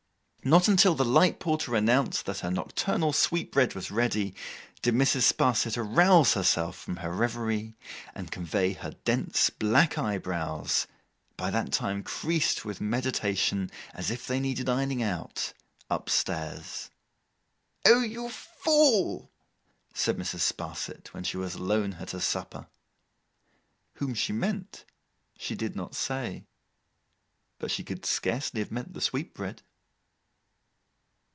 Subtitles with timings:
[0.43, 4.33] Not until the light porter announced that her nocturnal sweetbread was ready,
[4.81, 5.31] did Mrs.
[5.31, 7.75] Sparsit arouse herself from her reverie,
[8.15, 14.67] and convey her dense black eyebrows—by that time creased with meditation, as if they needed
[14.67, 15.53] ironing out
[15.91, 16.89] up stairs.
[17.85, 19.29] 'O, you Fool!'
[19.93, 20.39] said Mrs.
[20.51, 22.65] Sparsit, when she was alone at her supper.
[23.97, 24.85] Whom she meant,
[25.37, 26.45] she did not say;
[27.59, 29.61] but she could scarcely have meant the sweetbread.